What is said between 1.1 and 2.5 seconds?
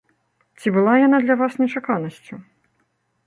для вас нечаканасцю?